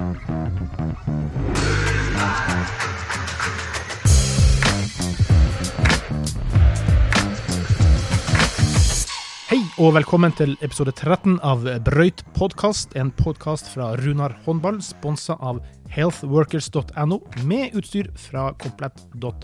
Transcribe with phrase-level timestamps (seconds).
[0.00, 0.06] Hei
[9.76, 15.60] og velkommen til episode 13 av Brøyt podkast, en podkast fra Runar håndball, sponsa av
[15.92, 19.34] healthworkers.no, med utstyr fra komplett.no.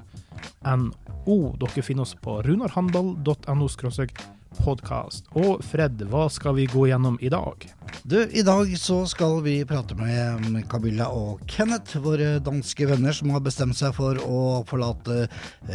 [1.60, 3.68] Dere finner oss på runarhandball.no
[4.60, 5.28] podkast.
[5.38, 7.66] Og Fred, hva skal vi gå gjennom i dag?
[8.02, 13.32] Du, I dag så skal vi prate med Camilla og Kenneth, våre danske venner som
[13.34, 15.26] har bestemt seg for å forlate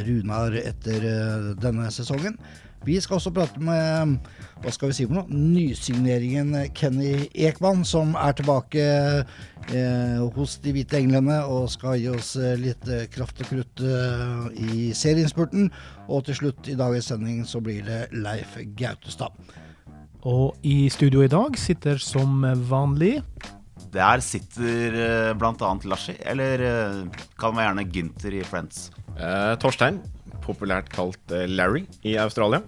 [0.05, 2.37] Runar etter eh, denne sesongen.
[2.85, 4.17] Vi skal også prate med
[4.61, 8.85] hva skal vi si for noe, nysigneringen Kenny Ekman, som er tilbake
[9.21, 13.83] eh, hos de hvite englene og skal gi oss eh, litt eh, kraft og krutt
[13.85, 15.69] eh, i serieinnspurten.
[16.09, 19.33] Og til slutt i dagens sending så blir det Leif Gautestad.
[20.25, 23.15] Og i studio i dag sitter som vanlig
[23.91, 25.71] Der sitter uh, bl.a.
[25.89, 26.61] Lashi, eller
[27.41, 28.91] kall meg gjerne Gynter i Friends.
[29.17, 29.99] Eh, Torstein,
[30.51, 32.61] populært kalt eh, Larry i Australia.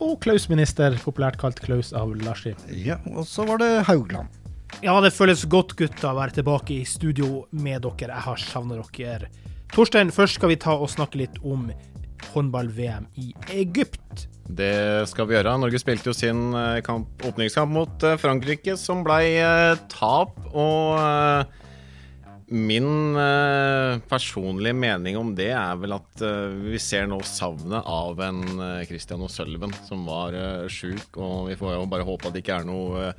[0.00, 2.54] Og Klaus-minister, populært kalt Klaus av Larsi.
[2.72, 4.32] Ja, og så var det Haugland.
[4.80, 8.14] Ja, det føles godt, gutta, å være tilbake i studio med dere.
[8.14, 9.28] Jeg har savna dere.
[9.74, 11.68] Torstein, først skal vi ta og snakke litt om
[12.32, 14.26] håndball-VM i Egypt.
[14.50, 15.52] Det skal vi gjøre.
[15.60, 19.20] Norge spilte jo sin eh, kamp, åpningskamp mot eh, Frankrike, som ble
[19.92, 20.40] tap.
[20.50, 21.59] Og
[22.50, 28.18] min eh, personlige mening om det er vel at eh, vi ser nå savnet av
[28.26, 30.34] en eh, Christian O'Sullivan som var
[30.72, 31.14] sjuk.
[31.14, 33.12] Og vi får jo bare håpe at det ikke er noe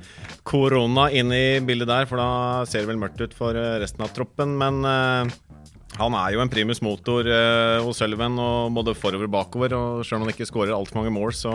[0.44, 4.12] korona inne i bildet der, for da ser det vel mørkt ut for resten av
[4.12, 4.52] troppen.
[4.60, 7.28] Men han er jo en primus motor,
[7.86, 9.76] O'Sullivan, og både forover og bakover.
[9.76, 11.54] Og selv om han ikke skårer altfor mange mål, så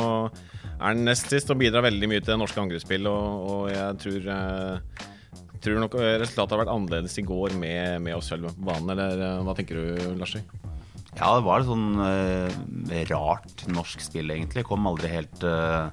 [0.78, 4.02] er han nest sist og bidrar veldig mye til det norske angrepsspillet, og, og jeg
[4.02, 5.14] tror
[5.66, 8.94] eh, du nok resultatet har vært annerledes i går med, med oss selv på banen,
[8.96, 10.44] eller eh, hva tenker du, Larsi?
[11.18, 14.66] Ja, det var et sånn eh, rart norsk spill, egentlig.
[14.68, 15.90] Kom aldri helt eh,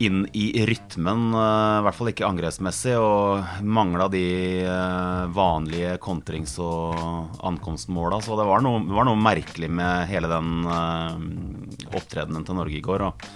[0.00, 2.94] inn i rytmen, eh, i hvert fall ikke angrepsmessig.
[2.96, 4.24] Og mangla de
[4.64, 8.22] eh, vanlige kontrings- og ankomstmåla.
[8.24, 12.80] Så det var, noe, det var noe merkelig med hele den eh, opptredenen til Norge
[12.80, 13.10] i går.
[13.10, 13.28] Og,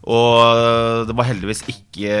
[0.00, 2.14] og det var heldigvis ikke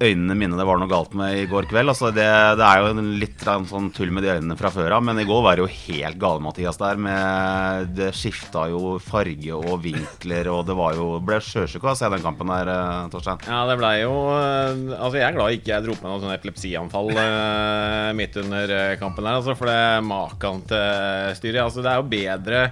[0.00, 1.92] øynene mine det var noe galt med i går kveld.
[1.92, 2.26] Altså det,
[2.56, 5.44] det er jo litt sånn tull med de øynene fra før av, men i går
[5.44, 7.00] var det jo helt gale, Mathias, der.
[7.00, 11.98] Med, det skifta jo farge og vinkler, og det var jo ble sjøsjuk av å
[12.00, 13.44] se den kampen der, eh, Torstein.
[13.48, 14.68] Ja, det blei jo eh,
[15.00, 18.76] Altså, jeg er glad ikke jeg dro på meg noe sånn epilepsianfall eh, midt under
[18.76, 21.64] eh, kampen der, altså, for det maken til styret.
[21.66, 22.62] Altså, det er jo bedre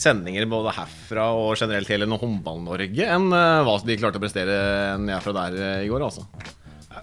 [0.00, 4.60] sendinger både herfra og generelt hele Håndball-Norge enn eh, hva de klarte å prestere
[4.94, 6.26] enn jeg fra der eh, i går, altså.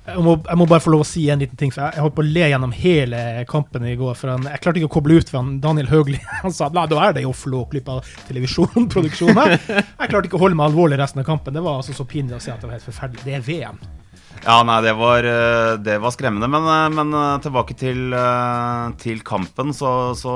[0.05, 2.03] Jeg må, jeg må bare få lov å si en liten ting, for jeg, jeg
[2.03, 3.19] holdt på å le gjennom hele
[3.49, 4.17] kampen i går.
[4.19, 6.19] for han, Jeg klarte ikke å koble ut for han, Daniel Høgli.
[6.43, 9.55] Han sa nei, da er det jo flåklipp av televisjonproduksjonen.
[9.69, 11.55] Jeg klarte ikke å holde meg alvorlig resten av kampen.
[11.55, 13.23] Det var altså så pinlig å se at det var helt forferdelig.
[13.25, 13.79] Det er VM.
[14.43, 16.47] Ja, nei, det var, eh, det var skremmende.
[16.51, 18.13] Men, eh, men eh, tilbake til,
[19.01, 20.33] til kampen, så, så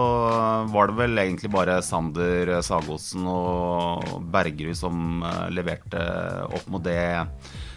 [0.72, 6.06] var det vel egentlig bare Sander Sagosen og Bergerud som leverte
[6.48, 7.28] opp mot det,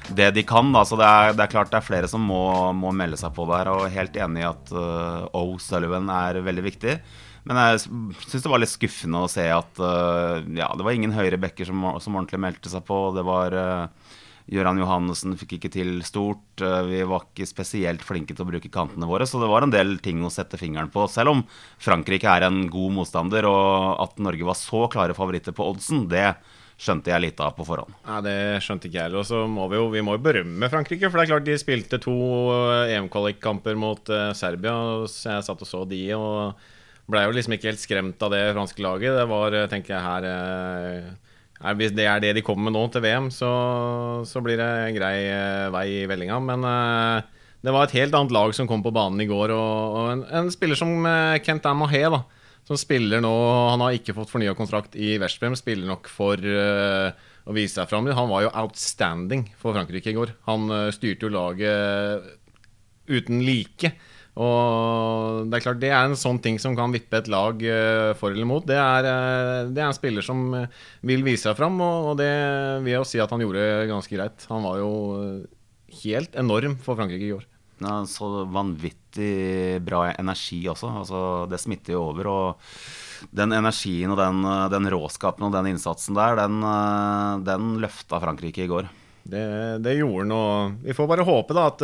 [0.09, 0.71] det de kan.
[0.73, 0.85] Da.
[0.89, 2.47] Så det er, det er klart det er flere som må,
[2.77, 3.73] må melde seg på der.
[3.75, 5.59] Og helt enig i at uh, O.
[5.61, 6.97] Sullivan er veldig viktig.
[7.45, 7.85] Men jeg
[8.23, 11.81] syns det var litt skuffende å se at ja, det var ingen høyre bekker som,
[11.99, 12.99] som ordentlig meldte seg på.
[13.17, 13.57] Det var
[14.51, 16.43] Gøran Johannessen fikk ikke til stort.
[16.61, 19.71] Eh, Vi var ikke spesielt flinke til å bruke kantene våre, så det var en
[19.75, 21.05] del ting å sette fingeren på.
[21.09, 21.45] Selv om
[21.79, 26.33] Frankrike er en god motstander, og at Norge var så klare favoritter på oddsen, det
[26.83, 27.95] skjønte jeg lite av på forhånd.
[28.09, 29.23] Nei, det skjønte ikke jeg heller.
[29.23, 32.01] Og så må vi jo vi må berømme Frankrike, for det er klart de spilte
[32.03, 32.17] to
[32.51, 34.75] eh, EM-kvalikkamper mot eh, Serbia.
[35.07, 36.57] så Jeg satt og så de, og
[37.13, 39.15] blei jo liksom ikke helt skremt av det franske laget.
[39.21, 40.27] Det var, tenker jeg, her
[41.79, 43.51] Hvis det er det de kommer med nå til VM, så,
[44.27, 46.41] så blir det en grei eh, vei i vellinga.
[46.43, 49.55] Men eh, det var et helt annet lag som kom på banen i går.
[49.55, 52.23] Og, og en, en spiller som eh, Kent Amahe, da,
[52.67, 53.33] som spiller nå
[53.73, 58.11] Han har ikke fått fornya kontrakt i Westbrem, spiller nok for å vise seg fram.
[58.11, 60.35] Han var jo outstanding for Frankrike i går.
[60.47, 62.31] Han styrte jo laget
[63.11, 63.95] uten like.
[64.41, 68.13] Og Det er klart det er en sånn ting som kan vippe et lag eh,
[68.17, 68.65] for eller mot.
[68.65, 72.33] Det er, eh, det er en spiller som eh, vil vise seg fram, og, det
[72.81, 74.47] vil jeg jo si at han gjorde ganske greit.
[74.49, 74.93] Han var jo
[76.03, 77.45] helt enorm for Frankrike i går.
[77.83, 80.89] Ja, så vanvittig bra energi også.
[81.03, 81.21] Altså,
[81.51, 82.31] det smitter jo over.
[82.31, 86.63] Og den energien og den, den råskapen og den innsatsen der, den,
[87.45, 88.89] den løfta Frankrike i går.
[89.23, 89.45] Det,
[89.85, 91.83] det gjorde han, og vi får bare håpe da at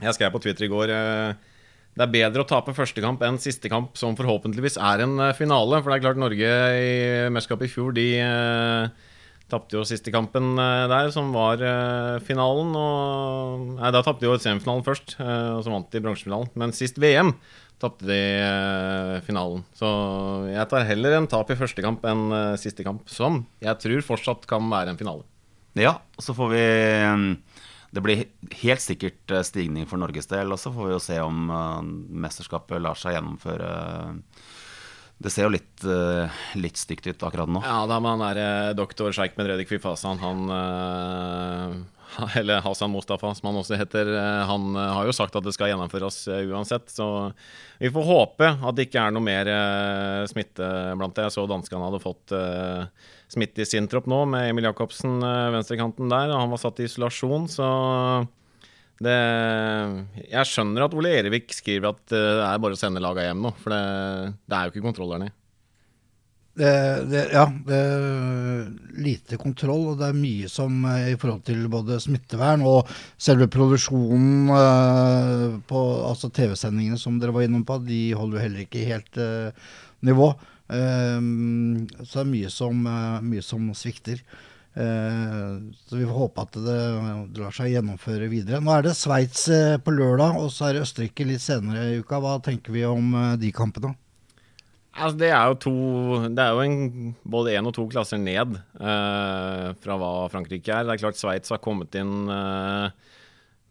[0.00, 1.49] Jeg skrev på Twitter i går eh,
[2.00, 5.36] det er bedre å tape første kamp enn siste kamp, som forhåpentligvis er en eh,
[5.36, 5.82] finale.
[5.82, 6.92] For det er klart Norge i
[7.28, 9.10] mesterskapet i fjor, de eh,
[9.52, 12.72] tapte jo siste kampen eh, der, som var eh, finalen.
[12.72, 16.48] Og, nei, da tapte de jo semifinalen først, og så vant de bronsefinalen.
[16.62, 17.34] Men sist VM
[17.80, 18.20] tapte de
[19.24, 19.60] finalen.
[19.76, 19.88] Så
[20.48, 22.26] jeg tar heller en tap i første kamp enn
[22.60, 25.24] siste kamp, som jeg tror fortsatt kan være en finale.
[25.76, 26.64] Ja, så får vi
[27.90, 28.24] Det blir
[28.62, 31.80] helt sikkert eh, stigning for Norges del, og så får vi jo se om uh,
[32.22, 33.70] mesterskapet lar seg gjennomføre.
[35.20, 37.60] Det ser jo litt, uh, litt stygt ut akkurat nå.
[37.66, 38.46] Ja, da han derre
[38.78, 41.74] doktor Sjeik Medredik Fifasan, han eh,
[42.40, 44.08] Eller Hasan Mustafa, som han også heter.
[44.16, 46.88] eh, Han eh, har jo sagt at det skal gjennomføres eh, uansett.
[46.90, 47.06] Så
[47.78, 50.66] vi får håpe at det ikke er noe mer eh, smitte
[50.98, 51.28] blant det.
[51.28, 52.88] Jeg så danskene hadde fått eh,
[53.30, 56.32] smitte i Sintrop nå, med Emil Jacobsen, eh, venstrekanten der.
[56.32, 57.68] og Han var satt i isolasjon, så
[59.00, 59.18] det,
[60.28, 63.44] jeg skjønner at Ole Erevik skriver at eh, det er bare å sende laga hjem
[63.46, 63.84] nå, for det,
[64.44, 65.36] det er jo ikke kontroll der nede.
[66.60, 66.70] Det,
[67.08, 68.64] det, ja, det er
[69.00, 73.48] lite kontroll, og det er mye som eh, i forhold til både smittevern og selve
[73.48, 74.50] produksjonen
[75.70, 79.70] på altså TV-sendingene som dere var innom på, de holder jo heller ikke helt eh,
[80.04, 80.32] nivå.
[80.70, 81.18] Eh,
[82.04, 84.22] så det er mye som, eh, mye som svikter.
[84.74, 85.56] Eh,
[85.86, 88.62] så vi får håpe at det lar seg gjennomføre videre.
[88.62, 91.98] Nå er det Sveits eh, på lørdag, og så er det Østerrike litt senere i
[92.04, 92.22] uka.
[92.22, 93.96] Hva tenker vi om de kampene?
[94.90, 95.74] Altså, det er jo to
[96.34, 100.86] Det er jo en, både én og to klasser ned eh, fra hva Frankrike er.
[100.86, 102.90] Det er klart Sveits har kommet inn eh,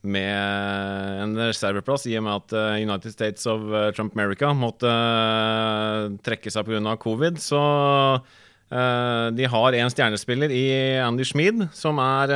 [0.02, 4.90] med en reserveplass i og med at eh, United States of eh, Trump America måtte
[4.90, 6.96] eh, trekke seg pga.
[7.02, 7.40] covid.
[7.44, 10.66] Så uh, de har en stjernespiller i
[11.04, 12.34] Andy Schmid, som er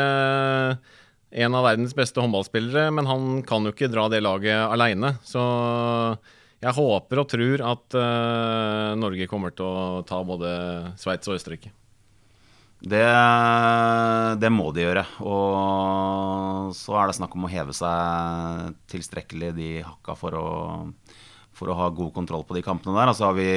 [1.33, 5.15] en av verdens beste håndballspillere, men han kan jo ikke dra det laget aleine.
[5.25, 5.43] Så
[6.63, 7.97] jeg håper og tror at
[8.99, 10.51] Norge kommer til å ta både
[11.01, 11.73] Sveits og Østerrike.
[12.83, 13.03] Det,
[14.43, 15.03] det må de gjøre.
[15.23, 20.47] Og så er det snakk om å heve seg tilstrekkelig de hakka for å,
[21.55, 23.13] for å ha god kontroll på de kampene der.
[23.13, 23.47] Og så har vi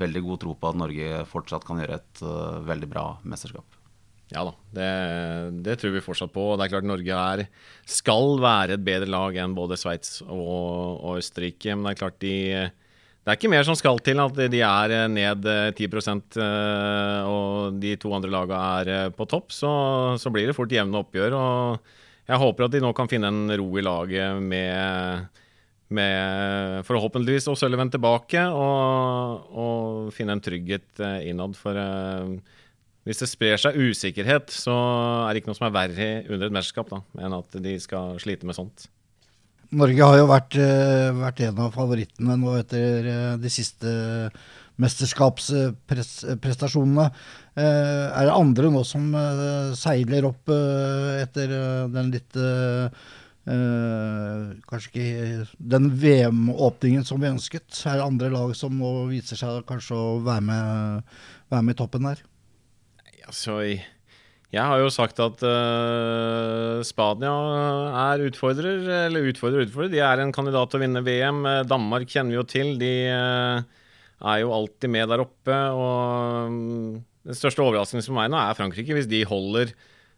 [0.00, 3.68] veldig god tro på at Norge fortsatt kan gjøre et uh, veldig bra mesterskap.
[4.32, 4.88] Ja da, det,
[5.68, 6.48] det tror vi fortsatt på.
[6.56, 7.44] Det er klart Norge er,
[7.86, 11.76] skal være et bedre lag enn både Sveits og, og Østerrike.
[11.76, 12.36] Men det er klart de
[13.26, 17.96] Det er ikke mer som skal til at de er ned 10 eh, og de
[17.98, 19.50] to andre lagene er eh, på topp.
[19.50, 19.70] Så,
[20.22, 21.34] så blir det fort jevne oppgjør.
[21.34, 25.26] Og jeg håper at de nå kan finne en ro i laget med
[25.94, 31.54] med forhåpentligvis også Sullivan tilbake, og, og finne en trygghet eh, innad.
[31.58, 32.32] For eh,
[33.06, 36.56] hvis det sprer seg usikkerhet, så er det ikke noe som er verre under et
[36.56, 38.88] mesterskap enn at de skal slite med sånt.
[39.74, 43.90] Norge har jo vært, eh, vært en av favorittene nå etter eh, de siste
[44.78, 47.06] mesterskapsprestasjonene.
[47.56, 49.14] Eh, er det andre nå som
[49.74, 51.48] seiler opp etter
[51.92, 52.32] den litt
[53.46, 57.70] Kanskje ikke den VM-åpningen som vi ønsket?
[57.86, 60.66] Er det andre lag som nå viser seg kanskje å være med,
[61.54, 62.18] være med i toppen der?
[63.26, 63.95] Altså, jeg
[64.54, 67.32] har jo sagt at uh, Spania
[68.06, 69.90] er utfordrer, eller utfordrer, utfordrer.
[69.92, 71.42] De er en kandidat til å vinne VM.
[71.66, 72.76] Danmark kjenner vi jo til.
[72.78, 73.58] De uh,
[74.22, 75.58] er jo alltid med der oppe.
[75.74, 78.94] Og um, den største overraskelsen for meg nå er Frankrike.
[78.96, 79.74] Hvis de holder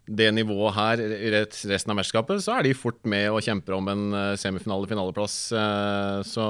[0.09, 3.91] det nivået her i resten av mesterskapet, så er de fort med og kjemper om
[3.93, 4.05] en
[4.41, 5.37] semifinale-finaleplass.
[6.25, 6.47] Så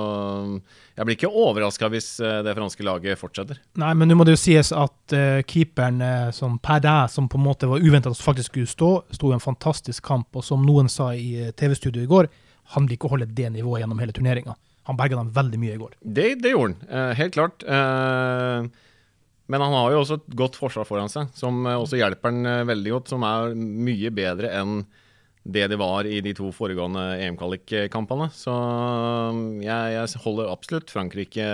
[0.95, 2.09] jeg blir ikke overraska hvis
[2.47, 3.59] det franske laget fortsetter.
[3.81, 6.03] Nei, men nå må det jo sies at uh, keeperen
[6.35, 9.37] som per deg, som på en måte var uventa at faktisk skulle stå, sto i
[9.37, 10.31] en fantastisk kamp.
[10.39, 12.31] Og som noen sa i uh, TV-studioet i går,
[12.75, 14.57] han vil ikke holde det nivået gjennom hele turneringa.
[14.89, 15.97] Han berga dem veldig mye i går.
[16.01, 17.65] Det, det gjorde han, helt klart.
[19.49, 22.95] Men han har jo også et godt forsvar foran seg, som også hjelper han veldig
[22.99, 23.13] godt.
[23.15, 24.83] Som er mye bedre enn
[25.49, 28.29] det det var i de to foregående EM-kvalikkampene.
[28.37, 28.53] Så
[29.65, 31.47] jeg, jeg, holder absolutt Frankrike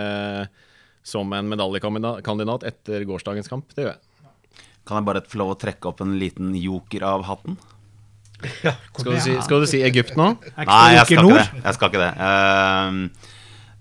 [1.05, 3.71] som en medaljekandidat etter gårsdagens kamp.
[3.77, 4.03] Det gjør jeg.
[4.85, 7.57] Kan jeg bare få lov å trekke opp en liten joker av hatten?
[8.65, 10.35] Ja, skal, du si, skal, du si, Egypt nå?
[10.59, 11.47] Nei, jeg skal ikke det.
[11.63, 12.11] Jeg skal ikke det.
[12.19, 13.31] Uh,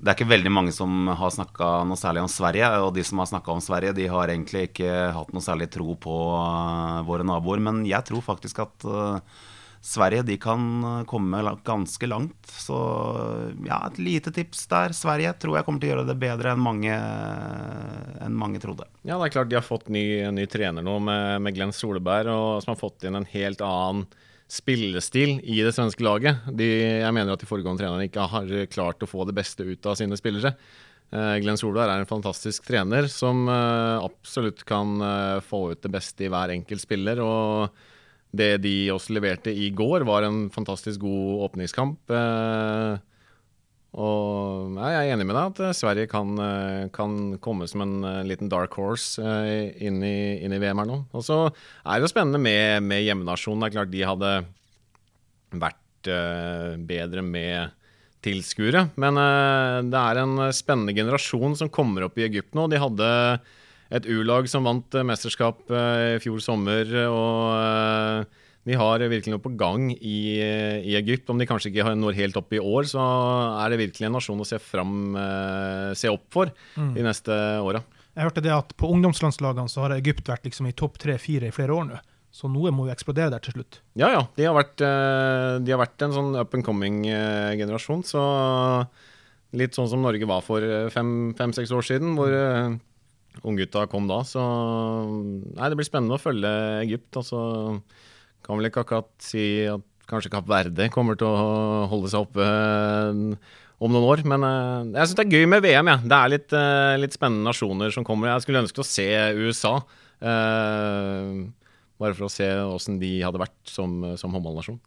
[0.03, 2.67] det er ikke veldig mange som har snakka noe særlig om Sverige.
[2.83, 5.95] Og de som har snakka om Sverige, de har egentlig ikke hatt noe særlig tro
[5.95, 7.63] på uh, våre naboer.
[7.63, 9.21] Men jeg tror faktisk at uh,
[9.83, 12.51] Sverige de kan komme ganske langt.
[12.51, 12.75] Så
[13.63, 14.95] ja, et lite tips der.
[14.95, 16.99] Sverige tror jeg kommer til å gjøre det bedre enn mange,
[18.27, 18.89] enn mange trodde.
[19.07, 20.05] Ja, det er klart de har fått ny,
[20.35, 24.03] ny trener nå med, med Glenn Solberg, og som har fått inn en helt annen
[24.53, 26.43] spillestil i det svenske laget.
[26.53, 26.67] De,
[27.01, 29.97] jeg mener at de foregående trenerne ikke har klart å få det beste ut av
[29.97, 30.53] sine spillere.
[31.13, 35.91] Eh, Glenn Solberg er en fantastisk trener som eh, absolutt kan eh, få ut det
[35.93, 37.21] beste i hver enkelt spiller.
[37.21, 37.83] og
[38.33, 41.99] det de også leverte i går, var en fantastisk god åpningskamp.
[43.93, 47.95] Og jeg er enig med deg at eh, Sverige kan, eh, kan komme som en
[48.09, 50.97] eh, liten dark horse inn i, inn i VM her nå.
[51.13, 53.61] Og så er det jo spennende med, med hjemmenasjonen.
[53.61, 54.33] Det er klart de hadde
[55.53, 57.75] vært bedre med
[58.25, 58.89] tilskuere.
[58.99, 59.15] Men
[59.87, 62.65] det er en spennende generasjon som kommer opp i Egypt nå.
[62.67, 63.07] De hadde
[63.93, 66.91] et U-lag som vant mesterskap i fjor sommer.
[67.07, 68.27] og
[68.63, 71.27] de har virkelig noe på gang i, i, Egypt.
[71.31, 73.01] Om de kanskje ikke har når helt opp i år, så
[73.59, 76.93] er det virkelig en nasjon å se, fram, eh, se opp for mm.
[76.95, 77.83] de neste åra.
[78.13, 81.55] Jeg hørte det at på ungdomslandslagene så har Egypt vært liksom i topp tre-fire i
[81.55, 81.99] flere år nå.
[82.33, 83.81] Så noe må jo eksplodere der til slutt.
[83.99, 84.23] Ja, ja.
[84.37, 88.05] De har vært, eh, de har vært en sånn up and coming-generasjon.
[88.05, 88.23] Eh, så
[89.59, 92.31] litt sånn som Norge var for fem-seks fem, år siden, hvor
[93.43, 94.23] unggutta kom da.
[94.25, 96.55] Så nei, det blir spennende å følge
[96.87, 97.11] Egypt.
[97.19, 97.43] altså
[98.43, 102.43] kan vel ikke akkurat si at kanskje Kapp Verde kommer til å holde seg oppe
[102.43, 103.51] eh,
[103.83, 104.23] om noen år.
[104.27, 105.91] Men uh, jeg syns det er gøy med VM.
[105.91, 105.97] Ja.
[106.03, 108.31] Det er litt, uh, litt, spennende nasjoner som kommer.
[108.33, 109.07] Jeg skulle ønske å se
[109.39, 109.75] USA.
[110.23, 114.79] Bare for å se åssen de hadde vært som, som håndballnasjon.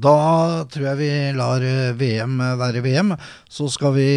[0.00, 1.64] Da tror jeg vi lar
[1.98, 3.10] VM være VM.
[3.52, 4.08] Så skal vi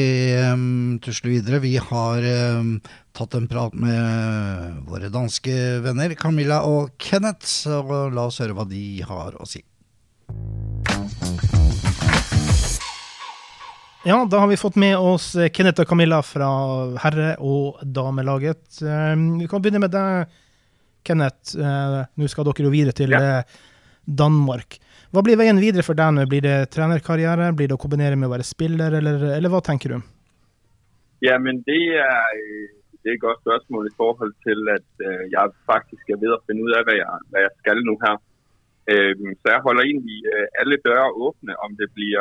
[0.53, 1.59] um, tusle videre.
[1.59, 2.27] Vi har
[2.59, 2.77] um,
[3.11, 5.51] tatt en prat med våre danske
[5.83, 7.43] venner Camilla og Kenneth.
[7.65, 9.59] Så la oss høre hva de har å si.
[14.07, 16.47] Ja, da har vi fått med oss Kenneth og Camilla fra
[17.03, 18.79] herre- og damelaget.
[18.83, 20.31] Eh, vi kan begynne med deg,
[21.03, 21.57] Kenneth.
[21.59, 23.23] Eh, nå skal dere jo videre til ja.
[23.43, 23.61] Eh,
[24.07, 24.79] Danmark.
[25.13, 26.25] Hva blir veien videre for deg nå?
[26.29, 27.51] Blir det trenerkarriere?
[27.53, 30.07] Blir det å kombinere med å være spiller, eller, eller hva tenker du?
[31.21, 32.39] Ja, men det er
[33.03, 36.43] det er et godt spørsmål i forhold til, at øh, jeg faktisk er ved å
[36.47, 38.17] finne ut av hva jeg, hva jeg skal nå her.
[38.91, 42.15] Øh, så jeg holder egentlig øh, alle dører åpne, om det blir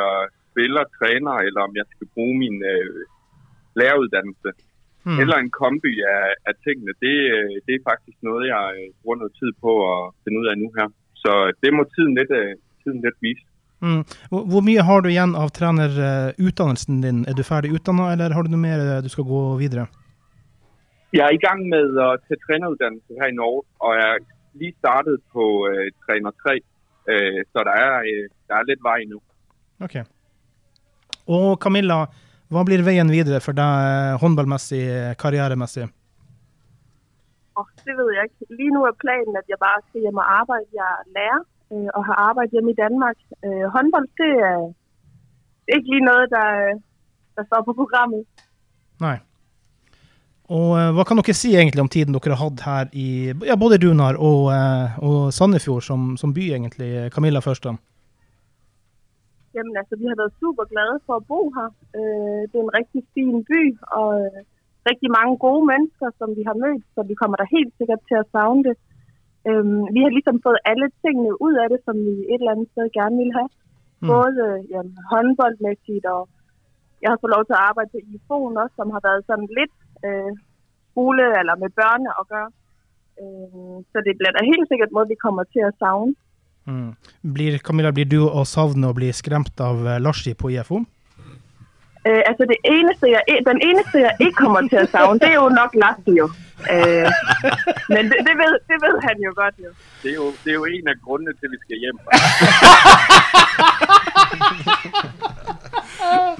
[0.51, 3.09] spiller, trener, eller om jeg skal bruke min lærerutdannelse.
[3.79, 4.51] læreruddannelse.
[5.05, 5.19] Hmm.
[5.21, 6.93] Eller en kombi av, av tingene.
[7.05, 10.59] Det, øh, det er faktisk noe jeg bruker noe tid på å finne ut av
[10.59, 10.91] nå her.
[11.23, 11.31] Så
[11.63, 12.35] det må tiden lidt,
[12.87, 13.45] øh, vise.
[13.83, 14.03] Mm.
[14.31, 17.25] Hvor mye har du igjen av trenerutdannelsen din?
[17.27, 19.87] Er du ferdig utdanna, eller har du noe mer du skal gå videre?
[21.13, 24.23] Jeg er i gang med å ta trenerutdannelse her i Norge, og jeg
[24.61, 29.03] lige startet på uh, trener 3, uh, så der er, uh, der er litt vei
[29.11, 29.19] nå.
[29.83, 29.99] Ok.
[31.29, 31.99] Og Camilla,
[32.53, 34.83] hva blir veien videre for deg øh, håndballmessig,
[35.21, 35.87] karrieremessig?
[37.57, 38.47] Oh, det vet jeg ikke.
[38.57, 40.69] Lige nå er planen, at jeg bare skal hjem og arbeide.
[40.75, 43.17] Jeg er lærer øh, og har arbejdet hjemme i Danmark.
[43.45, 44.57] Øh, håndbold, det er
[45.75, 46.47] ikke lige noget, der,
[47.35, 48.23] der står på programmet.
[49.05, 49.17] Nei.
[50.57, 53.07] Og uh, Hva kan dere si egentlig om tiden dere har hatt her i
[53.49, 57.11] ja, både Runar og, uh, og Sandefjord som, som, by, egentlig?
[57.11, 57.63] Camilla først.
[57.63, 57.75] da.
[59.55, 61.71] Jamen altså, Vi har vært superglade for å bo her.
[61.95, 63.63] Uh, det er en riktig fin by
[63.99, 64.11] og
[64.89, 68.19] riktig mange gode mennesker som vi har møtt, så vi kommer da helt sikkert til
[68.19, 68.75] å savne det.
[69.43, 72.71] Um, vi har ligesom fått alle tingene ut av det som vi et eller annet
[72.71, 73.45] sted gerne vil ha.
[74.03, 74.09] Mm.
[74.13, 76.29] Både jamen, håndboldmessig og
[77.03, 79.77] jeg har fått lov til å arbeide på IFOen også, som har vært sådan litt
[80.07, 80.31] øh,
[80.93, 82.49] skole eller med børne at gøre.
[83.19, 86.15] Øh, så det bliver da helt sikkert noget, vi kommer til at savne.
[86.65, 86.91] Mm.
[87.35, 90.79] Blir, Camilla, blir du å savne og bli skremt av uh, Larsi på IFO?
[92.07, 95.37] Øh, altså det eneste, jeg, den eneste, jeg ikke kommer til at savne, det er
[95.43, 96.27] jo nok Larsi jo.
[96.73, 97.07] Øh,
[97.95, 99.71] men det, det, ved, det ved han jo godt jo.
[100.03, 101.97] Det er jo, det er jo en af grundene til, at vi skal hjem.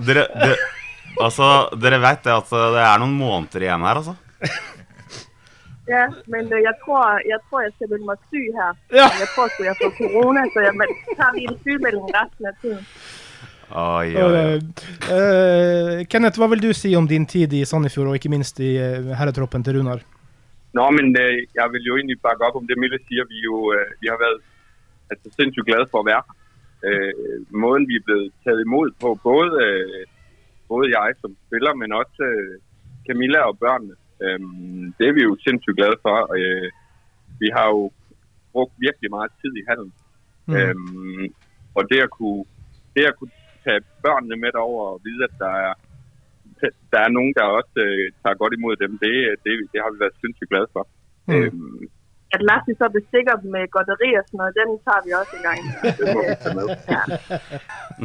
[0.08, 0.58] dere, dere,
[1.22, 1.48] Altså,
[1.82, 4.16] dere vet det at det er noen måneder igjen her, altså?
[5.88, 8.72] Ja, men uh, jeg, tror, jeg tror jeg skal melde meg syk her.
[9.00, 9.08] Ja.
[9.22, 10.74] Jeg tror at jeg får korona, så jeg
[11.20, 12.84] tar lige en sygemelding resten av tiden.
[13.74, 14.58] Oi, oi, oi.
[15.10, 18.76] Uh, Kenneth, hva vil du si om din tid i Sandefjord, og ikke minst i
[18.78, 20.04] uh, herretroppen til Runar?
[20.78, 23.26] Nå, men uh, Jeg vil jo egentlig bakke opp om det Mille sier.
[23.32, 24.46] Vi, jo, vi har vært
[25.10, 26.40] altså, sinnssykt glade for å være her.
[27.56, 29.68] måten vi er blitt tatt imot på, både
[30.68, 32.28] både jeg som spiller, men også
[33.08, 33.96] Camilla og børnene.
[34.24, 36.34] Øhm, det er vi jo sinnssykt glade for.
[37.42, 37.92] Vi har jo
[38.54, 39.94] brukt virkelig meget tid i handelen.
[40.48, 41.30] Mm.
[41.76, 42.44] Og det å kunne,
[42.96, 45.74] det at kunne tage børnene med over og vide, at der er,
[46.94, 50.00] der er nogen, der også øh, tager godt imod dem, det, det, det har vi
[50.04, 50.84] været sindssygt glade for.
[51.28, 51.34] Mm.
[51.34, 51.90] Øhm,
[52.36, 55.46] at Lassie så bestikker dem med godteri og sådan noget, den tager vi også en
[55.50, 55.60] gang.
[56.94, 57.04] Ja.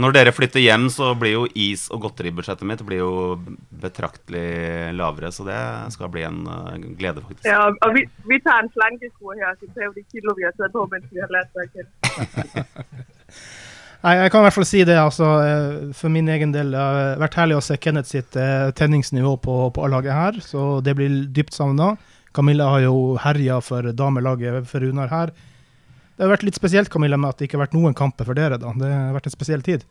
[0.01, 3.13] Når dere flytter hjem, så blir jo is- og godteribudsjettet mitt blir jo
[3.85, 4.49] betraktelig
[5.01, 7.49] lavere, så det skal bli en uh, glede, faktisk.
[7.51, 10.47] Ja, og, og vi, vi tar en slankekur her, så tar vi de kilo, vi
[10.49, 11.91] har tatt på, mens vi har lært at kende.
[13.99, 16.71] Nei, jeg kan i hvert fall si det, altså, eh, for min egen del.
[16.71, 20.79] Det har vært herlig å se Kenneth sitt eh, tenningsnivå på, på A-laget her, så
[20.87, 21.97] det blir dypt savna.
[22.37, 25.35] Camilla har jo herja for damelaget for Runar her.
[26.15, 28.39] Det har vært litt spesielt Camilla, med at det ikke har vært noen kamper for
[28.39, 28.61] dere.
[28.63, 28.71] da.
[28.79, 29.85] Det har vært en spesiell tid.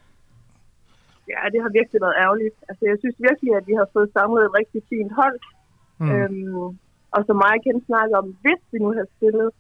[1.27, 2.51] Ja, det har virkelig vært ærgerlig.
[2.71, 5.39] Altså, jeg synes virkelig, at vi har fået samlet et riktig fint hold.
[5.99, 6.11] Mm.
[6.15, 6.77] Um,
[7.15, 9.51] og som Maja kan snakke om, hvis vi nå hadde spillet,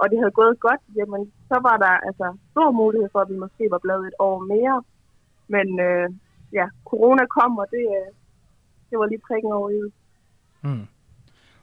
[0.00, 3.36] og det havde gået godt, jamen så var der altså stor mulighed for, at vi
[3.44, 4.76] måske var blevet et år mere.
[5.54, 6.06] Men øh,
[6.58, 8.08] ja, corona kom, og det, øh,
[8.90, 9.80] det var lige prikken over i.
[10.66, 10.86] Mm.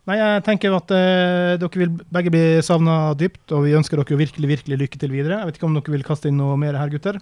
[0.10, 4.18] Nei, jeg tenker at eh, dere vil begge bli savna dypt, og vi ønsker dere
[4.18, 5.38] virkelig virkelig lykke til videre.
[5.40, 7.20] Jeg vet ikke om dere vil kaste inn noe mer her, gutter?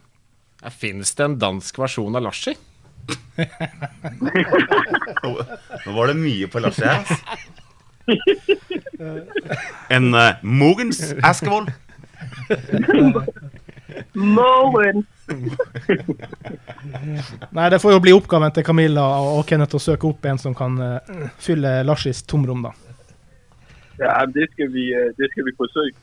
[0.63, 2.55] Ja, Fins det en dansk versjon av Larsi?
[5.85, 7.03] Nå var det mye på Larsi her.
[9.95, 11.71] En uh, Mogens Askevold.
[14.13, 15.05] Mogen!
[17.55, 20.53] Nei, det får jo bli oppgaven til Camilla og Kenneth å søke opp en som
[20.57, 22.71] kan uh, fylle Larsis tomrom, da.
[23.99, 25.97] Ja, det skal vi, øh, det skal vi forsøke.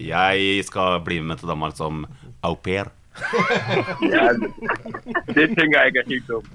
[0.00, 2.06] Jeg skal bli med til Danmark som
[2.42, 2.84] au pair.
[4.14, 4.28] Ja,
[5.34, 6.48] det tenker jeg ikke er helt dumt.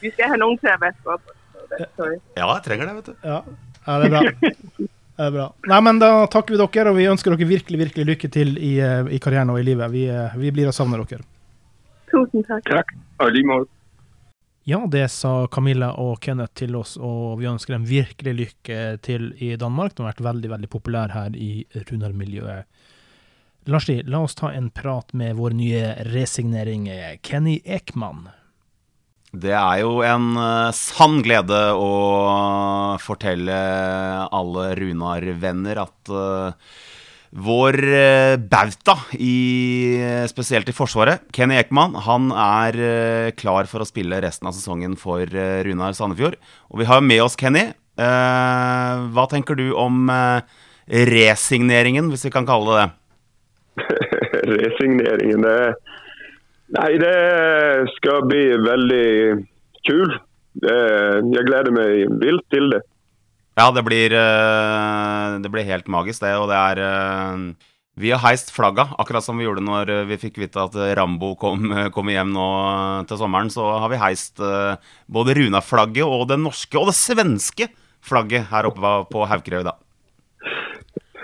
[0.00, 1.22] Vi skal ha noen til å vaske op.
[1.78, 3.14] Ja, jeg trenger det, vet du.
[3.22, 3.40] Ja,
[3.86, 4.88] ja det er bra.
[5.14, 5.44] Det er bra.
[5.70, 8.72] Nei, men Da takker vi dere, og vi ønsker dere virkelig virkelig lykke til i,
[8.82, 9.92] eh, i karrieren og i livet.
[9.92, 11.22] Vi, eh, vi blir og savner dere.
[12.10, 12.66] Tusen takk.
[13.22, 13.44] I.
[14.64, 19.32] Ja, det sa Camilla og Kenneth til oss, og vi ønsker dem virkelig lykke til
[19.38, 19.94] i Danmark.
[19.94, 22.64] De har vært veldig veldig populære her i Runar-miljøet.
[23.66, 26.88] Larsi, la oss ta en prat med vår nye resignering,
[27.22, 28.28] Kenny Ekman.
[29.34, 31.90] Det er jo en eh, sann glede å
[33.02, 33.56] fortelle
[34.30, 36.74] alle Runar-venner at eh,
[37.44, 39.98] vår eh, bauta, i,
[40.30, 42.78] spesielt i Forsvaret, Kenny Ekman, han er
[43.34, 46.38] klar for å spille resten av sesongen for Runar Sandefjord.
[46.70, 47.72] Og vi har med oss Kenny.
[47.94, 50.06] Hva tenker du om
[50.86, 53.90] resigneringen, hvis vi kan kalle det det?
[54.62, 55.58] Resigneringen, det
[56.74, 57.16] Nei, det
[57.98, 59.06] skal bli veldig
[59.86, 60.16] kul.
[60.64, 62.82] Jeg gleder meg vilt til det.
[63.54, 66.34] Ja, det blir, eh, det blir helt magisk, det.
[66.34, 70.40] Og det er eh, Vi har heist flagga, akkurat som vi gjorde når vi fikk
[70.42, 72.48] vite at Rambo kom, kom hjem nå
[73.06, 73.52] til sommeren.
[73.54, 74.74] Så har vi heist eh,
[75.06, 77.70] både Runa-flagget og det norske og det svenske
[78.04, 79.78] flagget her oppe på Haukerøy, da.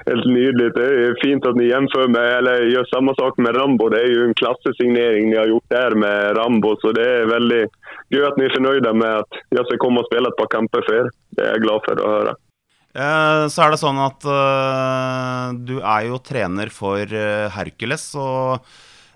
[0.06, 0.70] Helt nydelig.
[0.76, 3.90] Det er fint at ni gjenfører med, eller gjør samme sak med Rambo.
[3.92, 7.64] Det er jo en klassesignering ni har gjort der med Rambo, så det er veldig
[8.14, 10.86] gøy at ni er fornøyde med at jeg skal komme og spille et par kamper
[10.86, 11.16] for dere.
[11.36, 12.36] Det er jeg glad for å høre.
[12.90, 18.66] Eh, Så er det sånn at uh, du er jo trener for eh, Hercules, og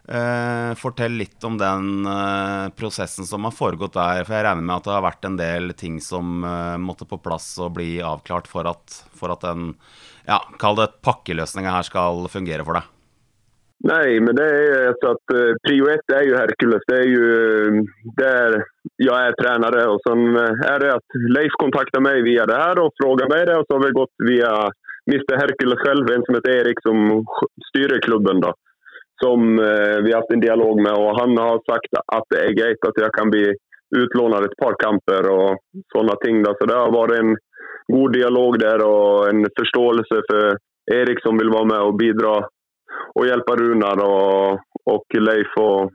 [0.06, 4.22] uh, fortell litt om den uh, prosessen som har foregått der.
[4.22, 6.46] For jeg regner med at det har vært en del ting som
[6.84, 9.72] måtte på plass og bli avklart for at, for at den,
[10.28, 12.90] ja, kall det pakkeløsninga her skal fungere for deg.
[13.84, 16.84] Nei, men det er så att eh, prio ett er jo Hercules.
[16.88, 17.24] Det er jo
[18.16, 18.54] der
[18.96, 19.76] jeg er trener.
[19.92, 23.44] Og så sen eh, det at Leif kontakter meg via det her og spør meg
[23.50, 24.52] det Og så har vi gått via
[25.10, 27.26] Mr Hercules selv, en som heter Erik som
[27.68, 28.54] styrer klubben da.
[29.20, 32.56] Som eh, vi har hatt en dialog med Og han har sagt at det er
[32.56, 33.50] greit at jeg kan bli
[33.94, 35.60] utlånt et par kamper og
[35.92, 36.56] sånne ting da.
[36.56, 37.36] Så det har vært en
[37.92, 40.56] god dialog der og en forståelse for
[40.94, 42.36] Erik som vil være med og bidra
[43.14, 45.92] og hjelpe Runar og, og Leif og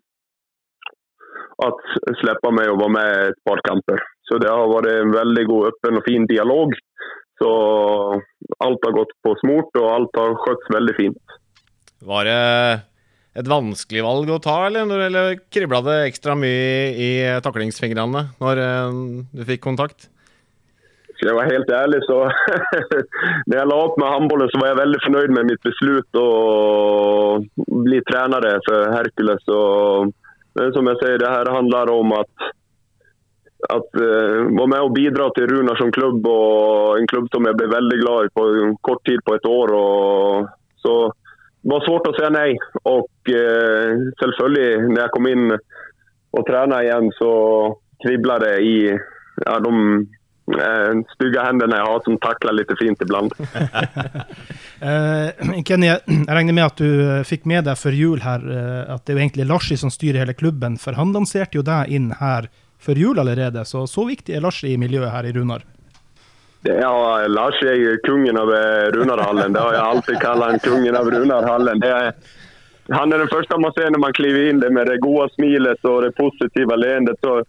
[1.59, 1.81] at
[2.21, 3.99] slippe meg å være med et par kamper.
[4.29, 6.75] Så det har vært en veldig god, åpen og fin dialog.
[7.39, 7.49] Så
[8.63, 11.35] Alt har gått på smort og alt har skjøtt veldig fint.
[12.07, 12.39] Var det
[13.39, 17.09] et vanskelig valg å ta, eller, eller kribla det ekstra mye i
[17.43, 18.97] taklingsfingrene når eh,
[19.35, 20.09] du fikk kontakt?
[21.19, 22.17] Ska jeg være helt ærlig, så
[23.47, 26.27] når jeg la opp med handbollen så var jeg veldig fornøyd med mitt beslut å
[27.87, 29.49] bli trener for Hercules.
[29.51, 30.13] Og,
[30.55, 32.47] men som jeg sier, det her handler om at
[33.67, 37.57] at uh, var med å bidra til Runar som klubb og en klubb som jeg
[37.59, 38.45] ble veldig glad i på
[38.87, 39.73] kort tid på et år.
[39.75, 40.47] Og,
[40.79, 42.53] så det var svårt å si nei.
[42.87, 47.33] Og uh, selvfølgelig når jeg kom inn og tränade igjen, så
[48.05, 49.75] kribblade det i ja, de
[51.13, 53.33] stygga händerna jag har som tacklar lite fint ibland.
[54.81, 58.93] Eh, Kenny, jeg regner med at du eh, fikk med deg før jul her eh,
[58.93, 61.91] at det er jo egentlig Larsi som styrer hele klubben, for han lanserte jo deg
[61.91, 62.47] inn her
[62.79, 65.65] før jul allerede, så så viktig er Larsi i miljøet her i Runar.
[66.61, 69.53] Ja, Lars er kongen kungen av eh, Runarhallen.
[69.53, 71.79] Det har jeg alltid kalt han, kungen av Runarhallen.
[71.79, 72.13] Det är,
[72.89, 74.59] han er den første man ser når man kliver inn.
[74.59, 77.15] Det med det gode smilet og det positive leendet.
[77.23, 77.43] Så,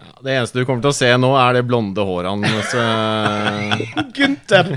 [0.00, 2.74] Ja, det eneste du kommer til å se nå, er det blonde håret hans.
[2.74, 4.70] eh, Gunther!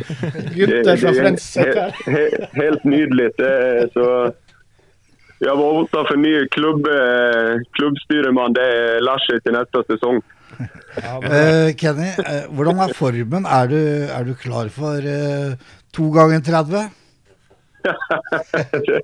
[0.51, 1.99] Gunther fra he, her.
[2.05, 2.23] he,
[2.59, 3.29] helt nydelig.
[3.37, 4.07] Det är så,
[5.39, 7.63] Vi har hotad for ny klubb, klubbstyremann.
[7.73, 8.53] klubbstyreman.
[8.53, 10.21] Det är seg til neste sesong.
[10.53, 13.47] Uh, Kenny, uh, hvordan er formen?
[13.49, 13.79] Er du,
[14.13, 15.55] er du klar for uh,
[15.95, 16.91] to ganger 30?
[17.83, 18.99] det,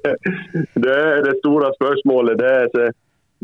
[0.83, 2.39] det er det store spørsmålet.
[2.39, 2.89] Det er så,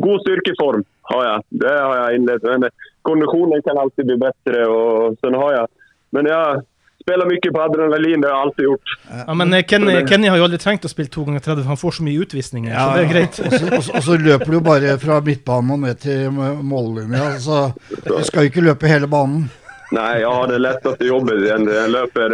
[0.02, 1.42] god styrkeform har jeg.
[1.64, 2.60] Det har jeg innledet.
[2.60, 2.70] Men
[3.08, 4.68] kondisjonen kan alltid bli bedre.
[4.68, 5.68] og sånn har jeg.
[6.16, 6.64] men jeg
[7.06, 8.22] spiller mye på adrenalin.
[8.22, 8.94] Det har jeg alltid gjort.
[9.28, 11.78] Ja, men eh, Kenny, Kenny har jo aldri trengt å spille to ganger 30, han
[11.78, 13.38] får så mye utvisninger, så det er greit.
[13.46, 16.56] Og så, og, så, og så løper du bare fra midtbanen og ned til må-
[16.66, 17.36] mållinja.
[17.44, 17.68] Så
[18.08, 19.46] du skal jo ikke løpe hele banen.
[19.94, 21.44] Nei, jeg har det letteste jobbet.
[21.46, 22.34] Jeg løper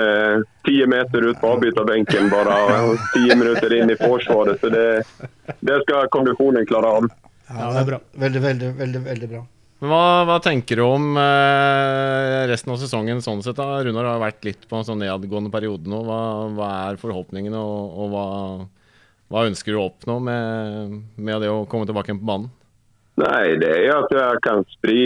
[0.64, 2.56] ti eh, 10 meter ut på avbytarbänken bare,
[2.88, 4.62] och 10 minutter inn i forsvaret.
[4.62, 5.04] Så det,
[5.60, 7.10] det skal kondisjonen klare av.
[7.52, 8.00] Ja, det er bra.
[8.26, 9.42] Veldig, veldig, veldig, veldig bra.
[9.82, 13.58] Men hva, hva tenker du om eh, resten av sesongen sånn sett?
[13.58, 13.80] da?
[13.82, 16.04] Runar har vært litt på en sånn nedadgående periode nå.
[16.06, 16.22] Hva,
[16.54, 18.26] hva er forhåpningene, og, og hva,
[19.34, 22.52] hva ønsker du å oppnå med, med det å komme tilbake igjen på banen?
[23.22, 25.02] Nei, det er at jeg kan spri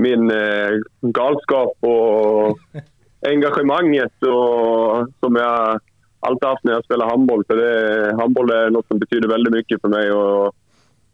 [0.00, 0.80] min eh,
[1.14, 2.58] galskap og
[3.34, 5.78] engasjementet og, som jeg
[6.24, 7.44] alltid har haft når jeg spiller handboll.
[7.50, 7.72] For det,
[8.16, 10.12] handboll er noe som betyr veldig mye for meg.
[10.16, 10.63] Och